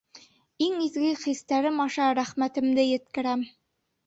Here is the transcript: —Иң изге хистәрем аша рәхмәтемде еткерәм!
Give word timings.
—Иң 0.67 0.79
изге 0.85 1.11
хистәрем 1.23 1.83
аша 1.85 2.09
рәхмәтемде 2.21 2.89
еткерәм! 2.95 3.47